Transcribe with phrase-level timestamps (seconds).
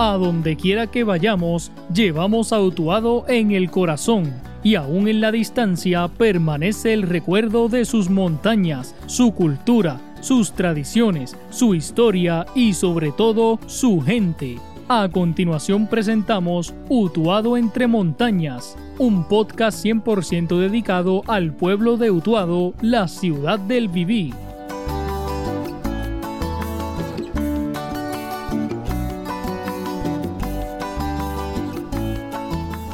[0.00, 5.32] A donde quiera que vayamos, llevamos a Utuado en el corazón y aún en la
[5.32, 13.10] distancia permanece el recuerdo de sus montañas, su cultura, sus tradiciones, su historia y sobre
[13.10, 14.58] todo su gente.
[14.88, 23.08] A continuación presentamos Utuado entre montañas, un podcast 100% dedicado al pueblo de Utuado, la
[23.08, 24.32] ciudad del Viví.